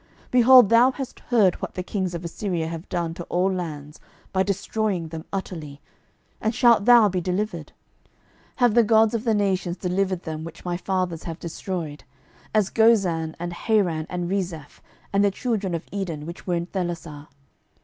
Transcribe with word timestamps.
12:019:011 0.31 0.31
Behold, 0.31 0.69
thou 0.69 0.89
hast 0.93 1.19
heard 1.27 1.55
what 1.61 1.75
the 1.75 1.83
kings 1.83 2.15
of 2.15 2.25
Assyria 2.25 2.67
have 2.67 2.89
done 2.89 3.13
to 3.13 3.23
all 3.25 3.51
lands, 3.53 3.99
by 4.33 4.41
destroying 4.41 5.09
them 5.09 5.25
utterly: 5.31 5.79
and 6.41 6.55
shalt 6.55 6.85
thou 6.85 7.07
be 7.07 7.21
delivered? 7.21 7.67
12:019:012 7.67 7.71
Have 8.55 8.73
the 8.73 8.83
gods 8.83 9.13
of 9.13 9.23
the 9.25 9.35
nations 9.35 9.77
delivered 9.77 10.23
them 10.23 10.43
which 10.43 10.65
my 10.65 10.75
fathers 10.75 11.25
have 11.25 11.37
destroyed; 11.37 12.03
as 12.51 12.71
Gozan, 12.71 13.35
and 13.39 13.53
Haran, 13.53 14.07
and 14.09 14.27
Rezeph, 14.27 14.81
and 15.13 15.23
the 15.23 15.29
children 15.29 15.75
of 15.75 15.85
Eden 15.91 16.25
which 16.25 16.47
were 16.47 16.55
in 16.55 16.65
Thelasar? 16.65 17.27